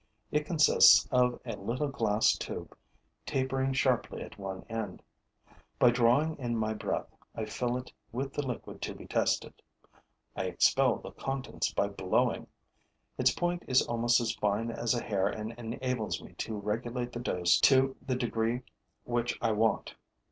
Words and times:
It 0.31 0.47
consists 0.47 1.07
of 1.11 1.39
a 1.45 1.57
little 1.57 1.89
glass 1.89 2.35
tube, 2.35 2.75
tapering 3.27 3.71
sharply 3.73 4.23
at 4.23 4.39
one 4.39 4.63
end. 4.63 5.03
By 5.77 5.91
drawing 5.91 6.39
in 6.39 6.57
my 6.57 6.73
breath, 6.73 7.15
I 7.35 7.45
fill 7.45 7.77
it 7.77 7.93
with 8.11 8.33
the 8.33 8.41
liquid 8.43 8.81
to 8.81 8.95
be 8.95 9.05
tested; 9.05 9.61
I 10.35 10.45
expel 10.45 10.95
the 10.95 11.11
contents 11.11 11.71
by 11.71 11.87
blowing. 11.87 12.47
Its 13.19 13.29
point 13.29 13.61
is 13.67 13.83
almost 13.85 14.19
as 14.19 14.33
fine 14.33 14.71
as 14.71 14.95
a 14.95 15.03
hair 15.03 15.27
and 15.27 15.51
enables 15.59 16.19
me 16.19 16.33
to 16.39 16.55
regulate 16.55 17.11
the 17.11 17.19
dose 17.19 17.59
to 17.59 17.95
the 18.03 18.15
degree 18.15 18.61
which 19.03 19.37
I 19.39 19.51
want. 19.51 19.93